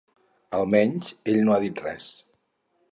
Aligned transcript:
Almenys 0.59 1.13
ell 1.33 1.41
no 1.49 1.55
ha 1.57 1.61
dit 1.67 1.87
res. 1.89 2.11